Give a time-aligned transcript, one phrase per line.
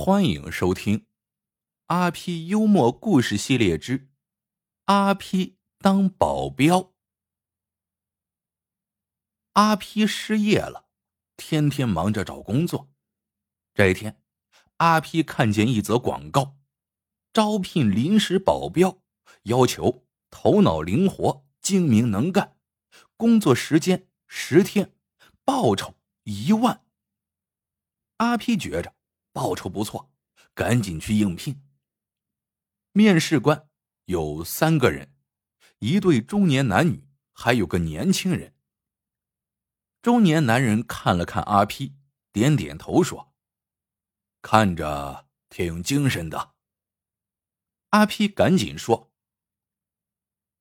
[0.00, 1.00] 欢迎收听
[1.86, 4.08] 《阿 P 幽默故事系列之
[4.84, 6.78] 阿 P 当保镖》。
[9.54, 10.88] 阿 P 失业了，
[11.36, 12.88] 天天忙着找工作。
[13.74, 14.22] 这一天，
[14.76, 16.56] 阿 P 看见一则广告，
[17.32, 19.02] 招聘临时保镖，
[19.42, 22.56] 要求头脑灵活、精明能干，
[23.16, 24.94] 工作时间十天，
[25.44, 26.86] 报酬一万。
[28.18, 28.94] 阿 P 觉着。
[29.38, 30.12] 报酬不错，
[30.52, 31.62] 赶紧去应聘。
[32.90, 33.68] 面试官
[34.06, 35.14] 有三个人，
[35.78, 38.56] 一对中年男女，还有个年轻人。
[40.02, 41.94] 中年男人看了看阿 P，
[42.32, 43.32] 点点头说
[44.42, 46.56] ：“看着挺精神的。”
[47.90, 49.12] 阿 P 赶紧说：“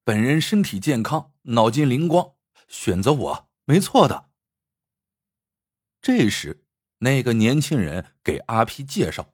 [0.06, 2.36] 本人身体健康，脑筋灵光，
[2.68, 4.30] 选择我没错的。”
[6.00, 6.67] 这时。
[7.00, 9.34] 那个年轻人给阿 P 介绍，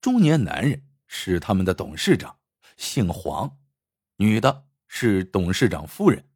[0.00, 2.38] 中年男人是他们的董事长，
[2.76, 3.56] 姓黄；
[4.16, 6.28] 女的是董事长夫人。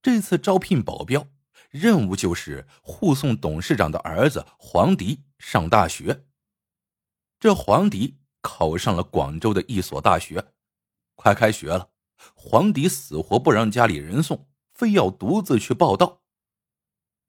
[0.00, 1.28] 这次招聘保镖，
[1.70, 6.24] 任务就是护送董事长的儿子黄迪上大学。
[7.38, 10.52] 这黄迪考上了广州的一所大学，
[11.14, 11.90] 快开学了，
[12.34, 16.22] 黄迪死活不让家里人送，非要独自去报道。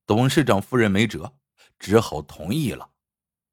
[0.06, 1.38] 董事长夫人没辙。
[1.80, 2.92] 只好同意了，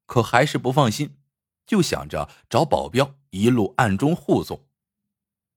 [0.05, 1.17] 可还是不放心，
[1.65, 4.67] 就想着找保镖一路暗中护送。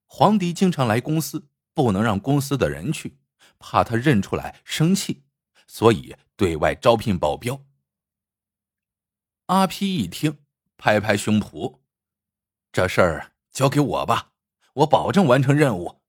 [0.05, 3.19] 黄迪经常来公司，不能让公司的人去，
[3.59, 5.25] 怕他认出来生气，
[5.67, 7.64] 所以对外招聘保镖。
[9.47, 10.44] 阿皮一听，
[10.77, 11.81] 拍拍胸脯
[12.72, 14.33] ：“这事儿交给我吧，
[14.75, 16.00] 我保证完成任务。”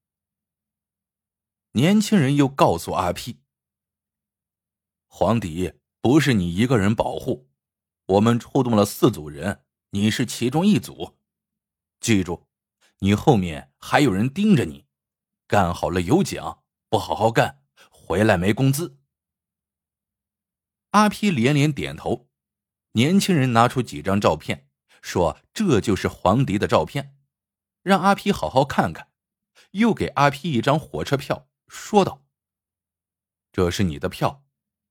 [1.74, 3.40] 年轻人又告诉阿皮
[5.08, 7.50] ：“黄迪。”不是你一个人保护，
[8.06, 11.18] 我们出动了四组人，你是其中一组。
[12.00, 12.48] 记住，
[13.00, 14.86] 你后面还有人盯着你，
[15.48, 18.98] 干好了有奖，不好好干，回来没工资。
[20.92, 22.30] 阿皮连连点头。
[22.94, 24.68] 年轻人拿出几张照片，
[25.02, 27.16] 说：“这就是黄迪的照片，
[27.84, 29.12] 让阿皮好好看看。”
[29.72, 32.26] 又给阿皮一张火车票，说道
[33.52, 34.46] ：“这是你的票。”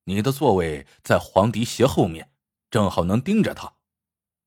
[0.09, 2.33] 你的座位在黄迪斜后面，
[2.71, 3.75] 正好能盯着他。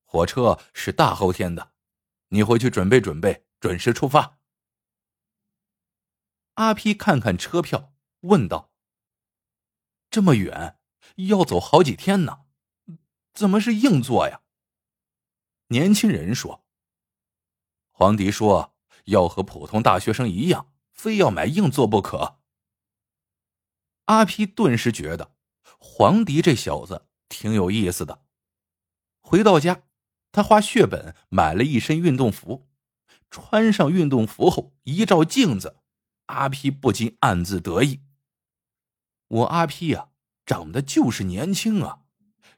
[0.06, 1.74] 火车是大后天的，
[2.30, 4.40] 你回去准备准备，准时出发。
[6.54, 8.72] 阿皮看看车票，问道
[10.10, 10.80] ：“这么远，
[11.28, 12.46] 要走好几天呢，
[13.34, 14.42] 怎么是硬座呀？”
[15.68, 16.66] 年轻人说
[17.92, 22.40] ：“黄迪说要和普通大学生一样，非要买硬座不可。”
[24.06, 25.36] 阿皮顿时觉得。
[25.80, 28.24] 黄迪这小子挺有意思的。
[29.22, 29.84] 回到家，
[30.32, 32.68] 他花血本买了一身运动服，
[33.30, 35.78] 穿上运动服后一照镜子，
[36.28, 38.02] 阿皮不禁暗自得意
[39.28, 40.10] ：“我阿皮呀，
[40.46, 42.02] 长得就是年轻啊！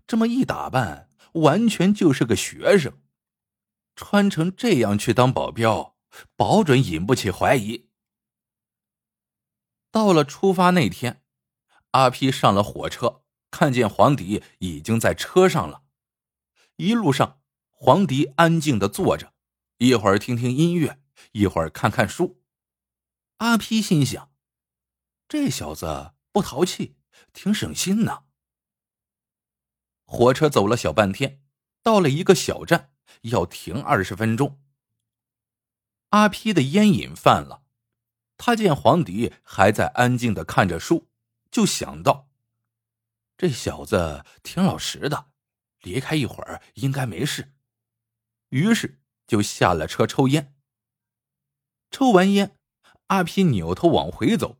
[0.07, 2.99] 这么一打扮，完全就是个学生。
[3.95, 5.95] 穿成这样去当保镖，
[6.35, 7.89] 保准引不起怀疑。”
[9.91, 11.20] 到了出发那天。
[11.91, 15.83] 阿皮上了火车，看见黄迪已经在车上了。
[16.77, 19.33] 一路上，黄迪安静的坐着，
[19.77, 21.01] 一会儿听听音乐，
[21.33, 22.41] 一会儿看看书。
[23.37, 24.31] 阿皮心想：
[25.27, 26.95] 这小子不淘气，
[27.33, 28.23] 挺省心呢。
[30.05, 31.41] 火车走了小半天，
[31.83, 32.91] 到了一个小站，
[33.21, 34.61] 要停二十分钟。
[36.09, 37.63] 阿皮的烟瘾犯了，
[38.37, 41.10] 他见黄迪还在安静的看着书。
[41.51, 42.29] 就想到，
[43.37, 45.31] 这小子挺老实的，
[45.81, 47.53] 离开一会儿应该没事。
[48.49, 50.55] 于是就下了车抽烟。
[51.89, 52.57] 抽完烟，
[53.07, 54.57] 阿皮扭头往回走，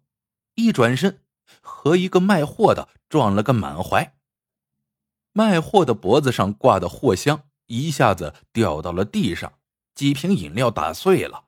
[0.56, 1.24] 一转身
[1.62, 4.18] 和一个卖货的撞了个满怀。
[5.32, 9.60] 卖货的脖子上挂的货箱一下子掉到了地上，
[9.96, 11.46] 几瓶饮料打碎了。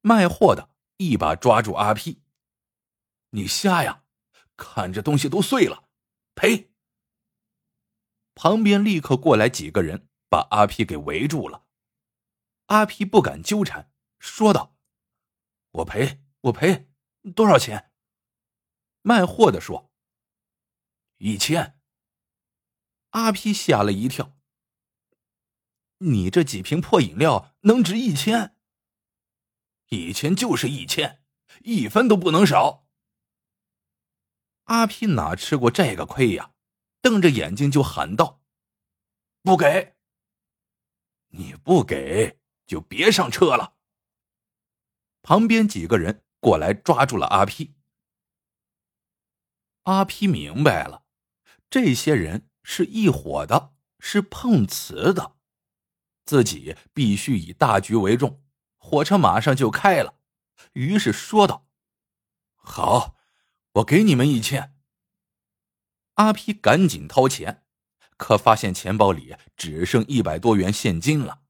[0.00, 2.22] 卖货的一把抓住阿皮
[3.30, 4.01] ：“你瞎呀！”
[4.62, 5.88] 看这东西都碎了，
[6.36, 6.70] 赔！
[8.34, 11.66] 旁边立刻过来几个人，把阿皮给围住了。
[12.66, 14.76] 阿皮不敢纠缠，说道
[15.72, 16.88] ：“我赔，我赔，
[17.34, 17.92] 多少钱？”
[19.02, 19.92] 卖货的说
[21.18, 21.80] ：“一千。”
[23.10, 24.38] 阿皮吓了一跳
[25.98, 28.56] ：“你这几瓶破饮料能值一千？
[29.88, 31.22] 一千就是一千，
[31.64, 32.81] 一分都不能少。”
[34.64, 36.52] 阿皮哪吃过这个亏呀？
[37.00, 38.40] 瞪着眼睛就喊道
[39.42, 39.96] ：“不给！”
[41.34, 43.74] 你不给就别上车了。
[45.22, 47.74] 旁边几个人过来抓住了阿批。
[49.82, 51.04] 阿批明白了，
[51.68, 55.36] 这些人是一伙的，是碰瓷的，
[56.24, 58.44] 自己必须以大局为重。
[58.78, 60.18] 火车马上就开了，
[60.74, 61.66] 于是说道
[62.54, 63.16] ：“好，
[63.72, 64.76] 我给你们一千。”
[66.14, 67.64] 阿批赶紧掏钱，
[68.16, 71.42] 可发现钱包里只剩一百多元现金了。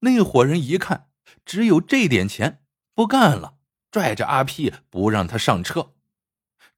[0.00, 1.10] 那伙人一看
[1.44, 2.64] 只有这点钱，
[2.94, 3.58] 不干了，
[3.90, 5.94] 拽着阿批不让他上车。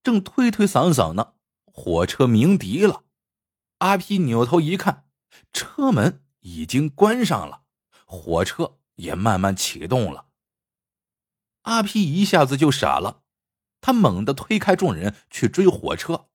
[0.03, 1.35] 正推推搡搡呢，
[1.65, 3.05] 火车鸣笛了。
[3.79, 5.07] 阿批扭头一看，
[5.53, 7.63] 车门已经关上了，
[8.05, 8.77] 火车。
[9.01, 10.27] 也慢慢启动了。
[11.63, 13.23] 阿皮一下子就傻了，
[13.81, 16.29] 他猛地推开众人去追火车，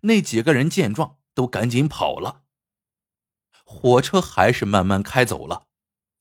[0.00, 2.42] 那几个人见状都赶紧跑了。
[3.64, 5.68] 火车还是慢慢开走了，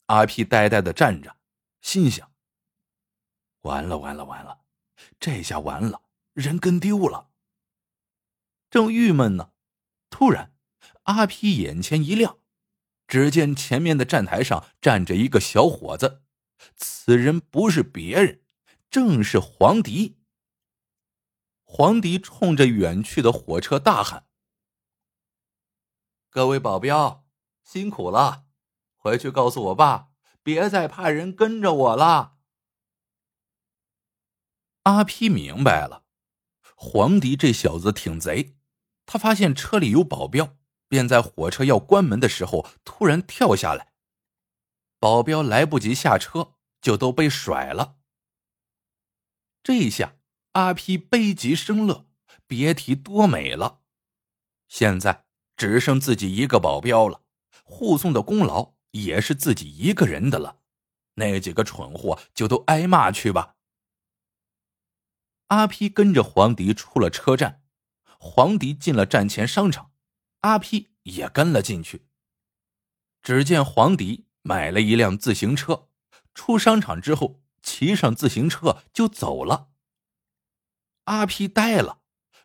[0.05, 1.37] 阿皮呆呆的站着，
[1.81, 2.31] 心想：
[3.61, 4.61] 完了完了完了，
[5.19, 6.03] 这下完了，
[6.33, 7.29] 人跟丢了。
[8.69, 9.51] 正郁闷呢，
[10.09, 10.53] 突然，
[11.03, 12.37] 阿皮眼前一亮。
[13.07, 16.21] 只见前面的站台上站着一个小伙子，
[16.77, 18.41] 此人不是别人，
[18.89, 20.20] 正是黄迪。
[21.73, 24.27] 黄迪冲着远去的火车大喊
[26.29, 27.25] ：“各位保镖，
[27.63, 28.43] 辛苦了！
[28.97, 30.09] 回去告诉我爸，
[30.43, 32.35] 别再派人跟着我了。”
[34.83, 36.03] 阿批明白了，
[36.75, 38.57] 黄迪这小子挺贼，
[39.05, 40.57] 他发现车里有保镖。
[40.89, 43.93] 便在火车要关门的时候突然跳下来，
[44.99, 47.95] 保镖来不及下车，就都被甩了。
[49.63, 50.17] 这一下
[50.53, 52.07] 阿皮悲极生乐，
[52.45, 53.79] 别提多美了。
[54.67, 55.25] 现在
[55.55, 57.21] 只剩自己一个保镖了，
[57.63, 60.59] 护送的功劳也是自己一个人的了。
[61.15, 63.55] 那几个蠢货就都挨骂去吧。
[65.47, 67.63] 阿皮跟着黄迪出了车站，
[68.19, 69.91] 黄迪进了站前商场。
[70.41, 72.07] 阿批也跟了进去。
[73.21, 75.89] 只见黄迪买了一辆自行车，
[76.33, 79.70] 出商场之后骑上自行车就走了。
[81.11, 81.99] 阿皮呆了，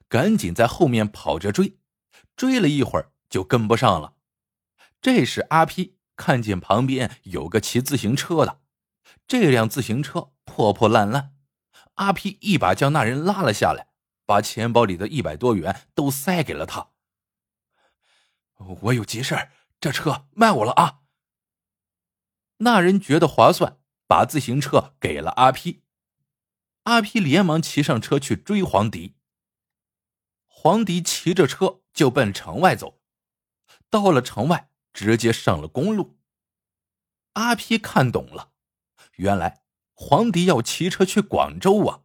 [0.09, 1.79] 赶紧在后面跑着追，
[2.35, 4.17] 追了一会儿就跟不上了。
[5.01, 8.63] 这时阿皮看见旁边有个骑自行车的，
[9.29, 11.37] 这辆自行车破破烂烂，
[11.95, 13.87] 阿皮一把将那人拉了下来，
[14.25, 16.89] 把钱包里的一百多元都塞给了他。
[18.81, 19.49] 我有急事
[19.79, 21.03] 这车卖我了啊！
[22.57, 23.79] 那人觉得划算，
[24.09, 25.85] 把自行车给了阿皮。
[26.87, 29.17] 阿皮连忙骑上车去追黄迪。
[30.47, 33.01] 黄迪骑着车就奔城外走，
[33.91, 36.17] 到了城外，直接上了公路。
[37.33, 38.53] 阿皮看懂了，
[39.17, 42.05] 原来黄迪要骑车去广州啊！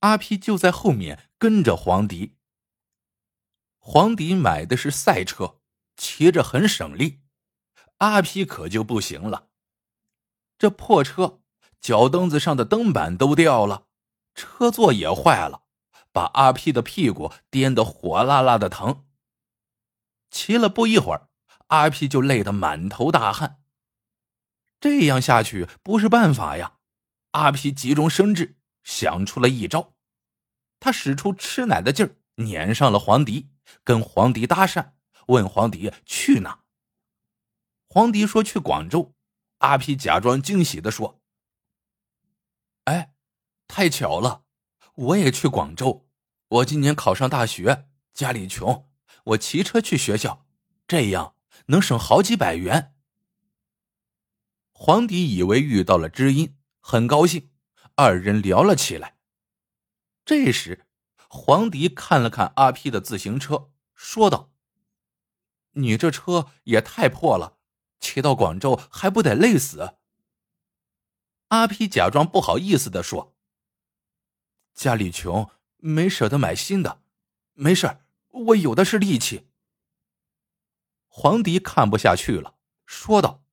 [0.00, 2.36] 阿皮就在后面跟着黄迪。
[3.78, 5.62] 黄迪买的是赛车，
[5.96, 7.22] 骑着很省力。
[7.98, 9.48] 阿皮可就不行了，
[10.58, 11.40] 这破车
[11.80, 13.86] 脚蹬子上的蹬板都掉了，
[14.34, 15.62] 车座也坏了，
[16.12, 19.04] 把阿皮的屁股颠得火辣辣的疼。
[20.30, 21.28] 骑了不一会儿，
[21.68, 23.62] 阿皮就累得满头大汗。
[24.80, 26.74] 这样下去不是办法呀！
[27.32, 29.94] 阿皮急中生智，想出了一招，
[30.78, 33.50] 他使出吃奶的劲儿，撵上了黄迪。
[33.82, 34.92] 跟黄迪搭讪，
[35.26, 36.60] 问黄迪去哪。
[37.88, 39.14] 黄迪说去广州。
[39.58, 41.15] 阿皮假装惊喜的说
[42.86, 43.14] ：“哎，
[43.68, 44.42] 太巧了，
[44.94, 46.08] 我也去广州。
[46.48, 48.88] 我今年考上大学，家里穷，
[49.24, 50.46] 我骑车去学校，
[50.88, 52.94] 这样能省好几百元。”
[54.74, 57.50] 黄迪以为遇到了知音，很高兴，
[57.94, 59.18] 二人聊了起来。
[60.24, 60.82] 这时。
[61.28, 64.52] 黄迪看了看阿 P 的自行车，说道
[65.74, 67.58] ：“你这车也太破了，
[68.00, 69.95] 骑到广州还不得累死？”
[71.48, 73.36] 阿皮假装不好意思的说
[74.74, 77.02] ：“家里穷，没舍得买新的，
[77.54, 77.98] 没事
[78.28, 79.46] 我有的是力气。”
[81.08, 83.44] 黄迪看不下去了，说道：“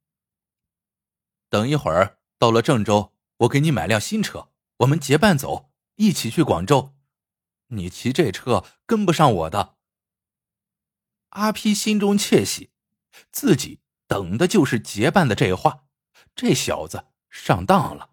[1.50, 6.96] 等一会儿到了郑州，我给你买辆新车，我们结伴走，一起去广州。”
[7.68, 9.78] 你骑这车跟不上我的。
[11.30, 12.72] 阿皮心中窃喜，
[13.32, 15.86] 自己等的就是结伴的这话，
[16.36, 18.12] 这小子上当了。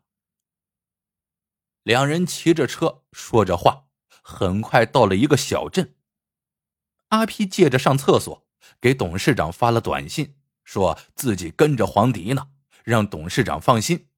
[1.82, 3.88] 两人骑着车说着话，
[4.22, 5.94] 很快到了一个小镇。
[7.08, 8.48] 阿皮借着上厕所，
[8.80, 12.50] 给董事长发了短信，说自己跟着黄迪呢，
[12.82, 14.08] 让董事长放心。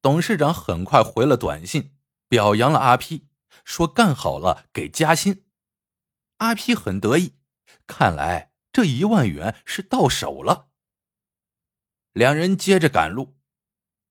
[0.00, 1.96] 董事长很快回了短信，
[2.28, 3.26] 表扬了阿 P，
[3.64, 5.44] 说干好了给加薪。
[6.36, 7.34] 阿 P 很得意，
[7.86, 10.68] 看来这一万元是到手了。
[12.12, 13.35] 两人接着赶路，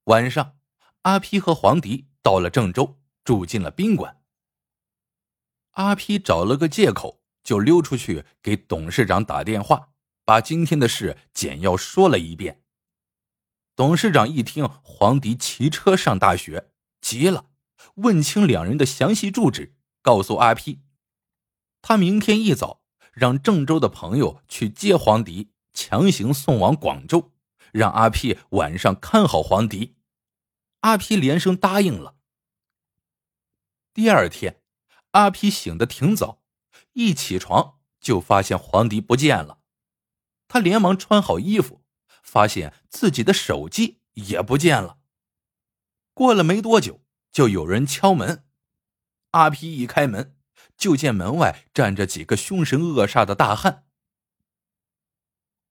[0.06, 0.56] 晚上，
[1.02, 4.22] 阿 P 和黄迪到了郑州，住进了宾馆。
[5.72, 9.90] 阿 P 找了个借口，就溜出去给董事长打电话，
[10.24, 12.62] 把今天的事简要说了一遍。
[13.76, 16.70] 董事长一听黄迪骑车上大学，
[17.02, 17.48] 急了，
[17.96, 20.82] 问清两人的详细住址，告诉阿 P，
[21.82, 27.32] 他明天一早让郑州的朋友去接黄迪，强行送往广州，
[27.72, 29.95] 让阿 P 晚上看好黄迪。
[30.86, 32.16] 阿皮连声答应了。
[33.92, 34.62] 第二天，
[35.12, 36.44] 阿皮醒得挺早，
[36.94, 39.62] 一起床就发现黄迪不见了，
[40.48, 41.84] 他连忙穿好衣服。
[42.22, 45.00] 发现自己的手机也不见了。
[46.14, 47.02] 过了没多久，
[47.32, 48.48] 就有人敲门。
[49.32, 50.38] 阿皮一开门，
[50.76, 53.88] 就见门外站着几个凶神恶煞的大汉。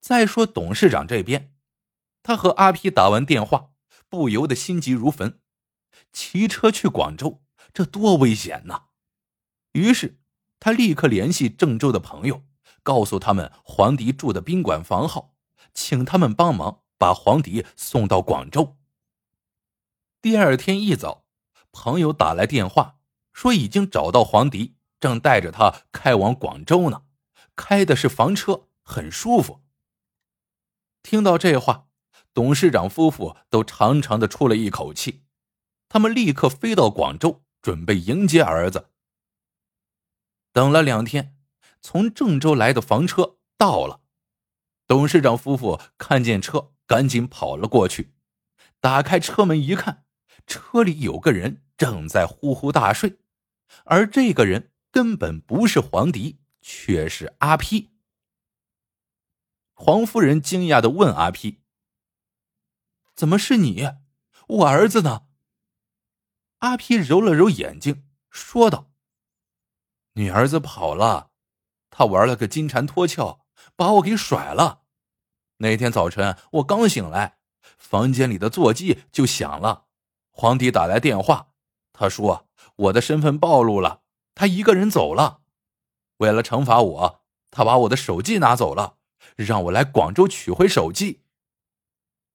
[0.00, 1.54] 再说董事长这边，
[2.22, 3.73] 他和阿皮打完电话，
[4.14, 5.40] 不由得心急如焚。
[6.12, 7.42] 骑车去广州，
[7.72, 8.84] 这多危险呐！
[9.72, 10.20] 于是
[10.60, 12.44] 他立刻联系郑州的朋友，
[12.84, 15.34] 告诉他们黄迪住的宾馆房号。
[15.72, 18.76] 请他们帮忙把黄迪送到广州。
[20.22, 21.24] 第二天一早，
[21.72, 23.00] 朋友打来电话，
[23.32, 27.02] 说已经找到黄迪，正带着他开往广州呢，
[27.56, 29.64] 开的是房车，很舒服。
[31.02, 31.88] 听到这话，
[32.34, 35.22] 董事长夫妇都长长的出了一口气，
[35.88, 38.90] 他们立刻飞到广州，准备迎接儿子。
[40.52, 41.36] 等了两天，
[41.80, 44.00] 从郑州来的房车到了。
[44.86, 48.12] 董事长夫妇看见车，赶紧跑了过去，
[48.80, 50.04] 打开车门一看，
[50.44, 53.18] 车里有个人正在呼呼大睡，
[53.84, 57.90] 而这个人根本不是黄迪，却是阿 P。
[59.72, 61.60] 黄夫人惊讶的问阿 P：“
[63.14, 63.90] 怎么是你？
[64.46, 65.26] 我儿子呢？”
[66.60, 68.90] 阿皮揉了揉眼睛，说道
[70.14, 71.30] ：“你儿子跑了，
[71.90, 73.40] 他玩了个金蝉脱壳。”
[73.76, 74.82] 把我给甩了。
[75.56, 77.38] 那天早晨我刚醒来，
[77.78, 79.86] 房间里的座机就响了。
[80.30, 81.48] 皇帝打来电话，
[81.92, 84.02] 他说我的身份暴露了，
[84.34, 85.40] 他一个人走了。
[86.18, 88.98] 为了惩罚我，他把我的手机拿走了，
[89.34, 91.23] 让我来广州取回手机。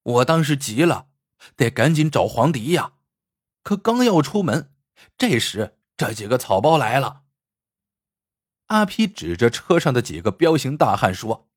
[0.10, 1.10] 我当时急了，
[1.56, 2.94] 得赶紧找黄迪呀。
[3.62, 4.74] 可刚要出门，
[5.18, 7.24] 这时这几个草包来了。
[8.68, 11.50] 阿皮指着车上的几个彪形大汉说：“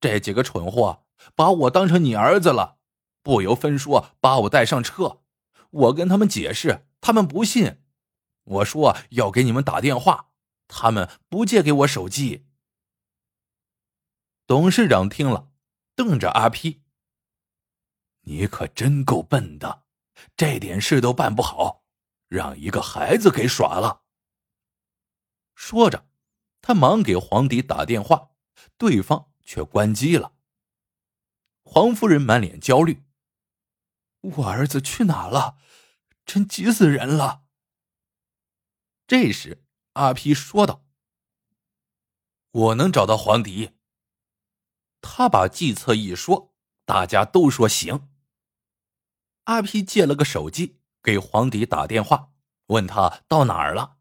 [0.00, 1.04] 这几个蠢货
[1.34, 2.78] 把我当成你儿子了，
[3.22, 5.22] 不由分说把我带上车。
[5.70, 7.82] 我跟他们解释，他们不信。
[8.44, 10.30] 我说要给你们打电话，
[10.66, 12.46] 他们不借给我手机。”
[14.46, 15.50] 董事长听了，
[15.94, 16.82] 瞪着阿皮
[18.28, 19.84] ：“你可真够笨的，
[20.36, 21.82] 这点事都办不好，
[22.28, 24.02] 让一个孩子给耍了。”
[25.56, 26.06] 说着，
[26.60, 28.32] 他忙给黄迪打电话，
[28.76, 30.34] 对方却关机了。
[31.62, 33.02] 黄夫人满脸焦虑
[34.20, 35.56] ：“我儿子去哪了？
[36.26, 37.44] 真急死人了。”
[39.08, 40.84] 这时，阿皮说道
[42.52, 43.72] ：“我能找到黄迪。”
[45.00, 46.54] 他把计策一说，
[46.84, 48.10] 大家都说行。
[49.48, 52.32] 阿皮借了个手机给黄迪打电话，
[52.66, 53.96] 问他到哪儿了。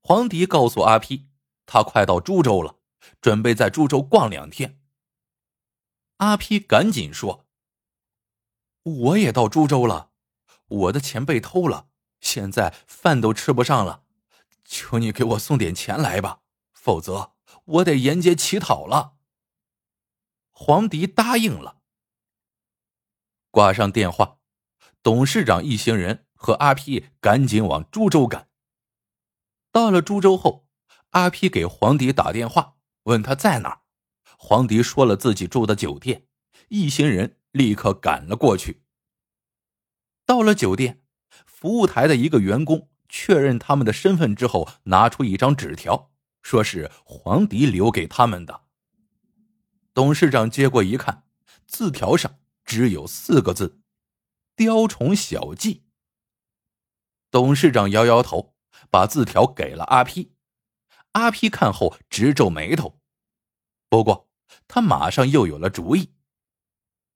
[0.00, 1.28] 黄迪告诉阿皮，
[1.66, 2.80] 他快到株洲了，
[3.20, 4.82] 准备在株洲逛两天。
[6.16, 7.46] 阿皮赶紧说
[8.82, 10.10] ：“我也到株洲了，
[10.66, 11.88] 我的钱被偷了，
[12.20, 14.02] 现在饭都吃不上了，
[14.64, 16.40] 求你给我送点钱来吧，
[16.72, 17.34] 否则
[17.66, 19.14] 我得沿街乞讨了。”
[20.50, 21.78] 黄迪答应了。
[23.52, 24.38] 挂上电话，
[25.02, 28.48] 董事长一行人和阿 P 赶紧往株洲赶。
[29.72, 30.68] 到了株洲后，
[31.10, 33.80] 阿 P 给黄迪打电话，问他在哪。
[34.36, 36.26] 黄迪说了自己住的酒店，
[36.68, 38.82] 一行人立刻赶了过去。
[40.26, 41.02] 到了酒店，
[41.46, 46.10] 服务台的一个员工确认他们的身份之后，拿出一张纸条，
[46.42, 48.62] 说是黄迪留给他们的。
[49.92, 51.24] 董事长接过一看，
[51.66, 53.79] 字条上只有四个字
[54.60, 55.84] ：“雕虫小技。”
[57.32, 58.54] 董事长摇摇头。
[58.88, 60.32] 把字条给了阿 P，
[61.12, 63.00] 阿 P 看后直皱眉头。
[63.88, 64.28] 不过
[64.66, 66.14] 他马上又有了主意。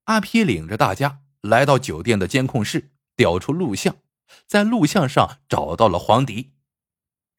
[0.05, 3.97] 阿批领着大家来到酒店的监控室，调出录像，
[4.45, 6.53] 在录像上找到了黄迪，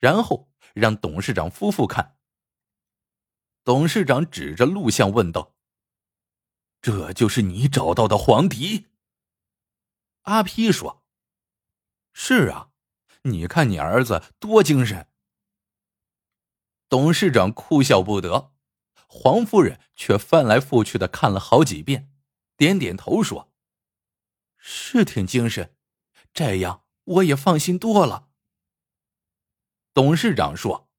[0.01, 2.19] 然后让董事长夫妇看。
[3.65, 5.55] 董事长指着录像问道
[6.83, 8.89] ：“这就是你找到的黄迪？”
[10.26, 11.04] 阿批说
[12.12, 12.71] ：“是啊，
[13.23, 15.09] 你看你儿子多精神。”
[16.88, 18.52] 董事长哭笑不得，
[19.06, 22.12] 黄夫人却翻来覆去的看了好几遍，
[22.56, 23.52] 点点头说
[24.59, 25.76] ：“是挺精神，
[26.35, 28.28] 这样我也放心多了。”
[29.95, 30.90] 董事长说：“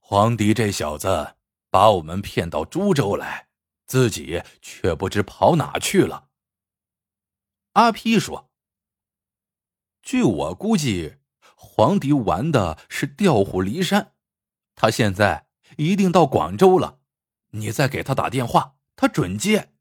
[0.00, 1.36] 黄迪这小子
[1.68, 3.48] 把我们骗到株洲来，
[3.84, 6.25] 自己却不知跑哪去了。”
[7.76, 8.48] 阿批说
[10.02, 11.16] ：“据我估计，
[11.54, 14.14] 黄迪玩的是调虎离山。”
[14.74, 17.00] 他现在一定到广州了，
[17.50, 19.74] 你再给他打电话，他准接。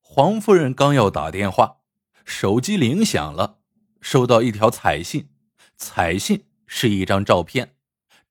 [0.00, 1.82] 黄夫人刚要打电话，
[2.24, 3.60] 手机铃响了，
[4.00, 5.30] 收到一条彩信，
[5.76, 7.76] 彩信是一张照片，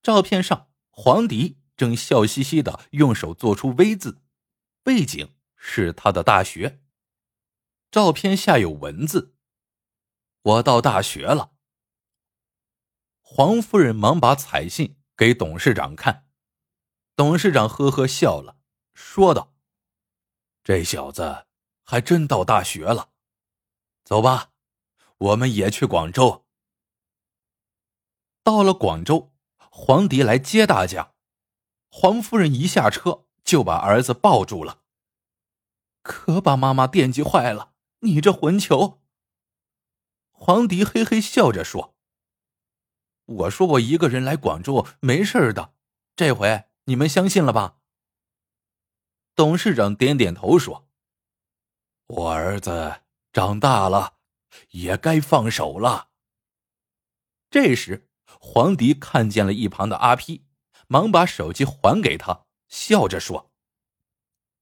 [0.03, 4.21] 照片上黄迪正笑嘻嘻的用手做出 V 字，
[4.83, 6.81] 背景是他的大学。
[7.91, 9.35] 照片下有文字
[10.41, 11.53] ：“我到大学了。”
[13.21, 16.27] 黄夫人忙把彩信给董事长看，
[17.15, 18.57] 董事长呵呵笑了，
[18.93, 19.53] 说道
[20.63, 21.47] ：“这小子
[21.83, 23.11] 还真到大学了，
[24.03, 24.51] 走吧，
[25.17, 26.45] 我们也去广州。”
[28.43, 31.13] 到了广州，黄迪来接大家，
[31.89, 34.83] 黄夫人一下车就把儿子抱住了，
[36.03, 37.74] 可把妈妈惦记坏了。
[38.05, 39.01] 你这混球！
[40.31, 41.95] 黄迪嘿嘿笑着说。
[43.25, 45.73] 我说我一个人来广州没事的，
[46.15, 47.79] 这回你们相信了吧？
[49.33, 50.87] 董事长点点头说
[52.07, 53.01] ：“我儿子
[53.33, 54.19] 长大了，
[54.69, 56.11] 也该放手了。”
[57.49, 60.45] 这时，黄迪看见了一旁的阿 P，，
[60.87, 63.51] 忙把手机还给他，笑着说：“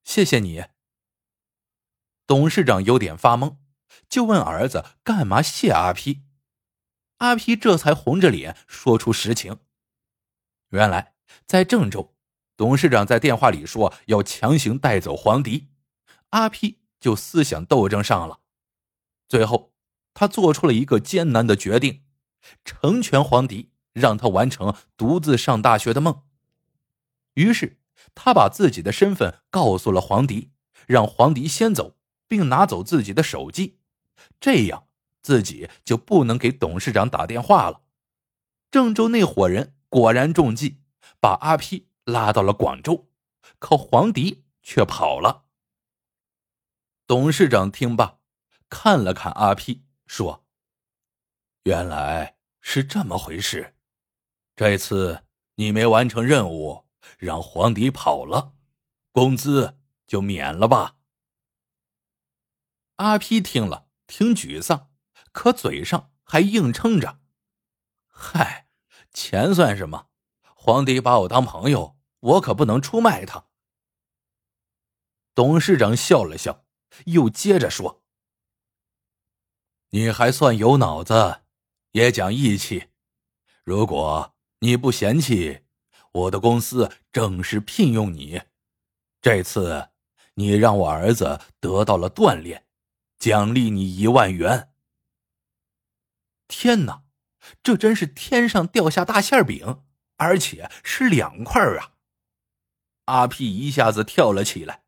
[0.06, 0.66] 谢谢你。”
[2.26, 3.58] 董事长有点发懵，
[4.08, 6.24] 就问儿子：“干嘛谢阿批？”
[7.20, 9.60] 阿皮这才红着脸说出实情。
[10.70, 11.14] 原来
[11.46, 12.16] 在郑州，
[12.58, 15.70] 董事长在电话里说要强行带走黄迪，
[16.30, 18.40] 阿皮就思想斗争上了。
[19.30, 19.74] 最后，
[20.14, 22.04] 他做出了一个艰难的决定，
[22.66, 26.24] 成全黄迪，让他完成独自上大学的梦。
[27.36, 27.80] 于是，
[28.14, 30.52] 他把自己的身份告诉了黄迪，
[30.88, 31.96] 让黄迪先走，
[32.34, 33.78] 并拿走自己的手机，
[34.40, 34.88] 这样。
[35.22, 37.84] 自己就不能给董事长打电话了。
[38.70, 40.82] 郑州那伙人果然中计，
[41.22, 43.08] 把阿批拉到了广州，
[43.58, 45.46] 可黄迪却跑了。
[47.08, 48.18] 董事长听罢，
[48.68, 50.44] 看了看阿批，说
[51.64, 53.76] ：“原来是这么回事，
[54.58, 55.24] 这次
[55.56, 56.84] 你没完成任务，
[57.18, 58.52] 让黄迪跑了，
[59.14, 60.98] 工资就免了吧。”
[63.04, 64.90] 阿批听了，挺沮丧。
[65.34, 67.20] 可嘴上还硬撑着，
[68.08, 68.70] 嗨，
[69.12, 70.08] 钱算什么？
[70.42, 73.48] 皇帝把我当朋友，我可不能出卖他。
[75.36, 76.64] 董事长笑了笑，
[77.08, 78.04] 又接着说
[79.90, 81.42] ：“你还算有脑子，
[81.92, 82.90] 也讲义气。
[83.64, 85.66] 如果你不嫌弃，
[86.12, 88.42] 我的公司正式聘用你。
[89.20, 89.90] 这次
[90.36, 92.63] 你让我儿子得到了锻炼，
[93.24, 94.74] 奖励你一万元。”
[96.50, 97.06] 天哪，
[97.64, 99.86] 这真是天上掉下大馅饼，
[100.18, 101.94] 而且是两块啊！
[103.06, 104.84] 阿屁一下子跳了起来。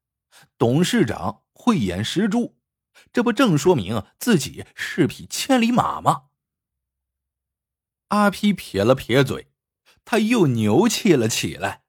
[0.58, 2.60] 董事长慧眼识珠，
[3.14, 6.26] 这不正说明自己是匹千里马吗？
[8.10, 9.50] 阿屁撇了撇嘴，
[10.04, 11.86] 他又牛气了起来。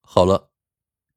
[0.00, 0.53] 好了，